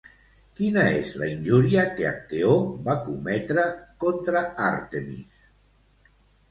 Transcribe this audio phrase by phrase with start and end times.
[0.59, 2.57] Quina és la injúria que Acteó
[2.89, 3.67] va cometre
[4.07, 5.49] contra Àrtemis?